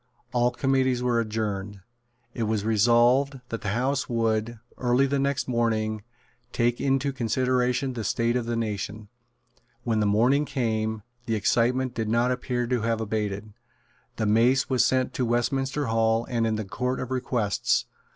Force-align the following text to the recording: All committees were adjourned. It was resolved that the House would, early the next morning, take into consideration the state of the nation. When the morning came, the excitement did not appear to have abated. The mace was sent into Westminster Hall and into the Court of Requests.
All 0.33 0.49
committees 0.49 1.03
were 1.03 1.19
adjourned. 1.19 1.81
It 2.33 2.45
was 2.49 2.65
resolved 2.65 3.39
that 3.49 3.61
the 3.61 3.69
House 3.77 4.09
would, 4.09 4.57
early 4.79 5.05
the 5.05 5.19
next 5.19 5.47
morning, 5.47 6.01
take 6.51 6.81
into 6.81 7.13
consideration 7.13 7.93
the 7.93 8.03
state 8.03 8.35
of 8.35 8.47
the 8.47 8.55
nation. 8.55 9.09
When 9.83 9.99
the 9.99 10.07
morning 10.07 10.45
came, 10.45 11.03
the 11.27 11.35
excitement 11.35 11.93
did 11.93 12.09
not 12.09 12.31
appear 12.31 12.65
to 12.65 12.81
have 12.81 12.99
abated. 12.99 13.53
The 14.15 14.25
mace 14.25 14.71
was 14.71 14.83
sent 14.83 15.09
into 15.09 15.23
Westminster 15.23 15.85
Hall 15.85 16.25
and 16.27 16.47
into 16.47 16.63
the 16.63 16.67
Court 16.69 16.99
of 16.99 17.11
Requests. 17.11 17.85